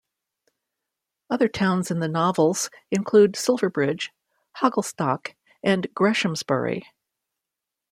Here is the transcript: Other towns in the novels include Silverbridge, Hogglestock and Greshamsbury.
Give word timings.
Other 1.29 1.47
towns 1.47 1.91
in 1.91 1.99
the 1.99 2.07
novels 2.07 2.71
include 2.89 3.35
Silverbridge, 3.35 4.11
Hogglestock 4.57 5.35
and 5.61 5.85
Greshamsbury. 5.93 6.87